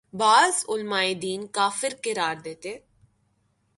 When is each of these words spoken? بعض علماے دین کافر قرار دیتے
بعض 0.13 0.63
علماے 0.67 1.13
دین 1.13 1.45
کافر 1.47 1.93
قرار 2.03 2.35
دیتے 2.45 2.77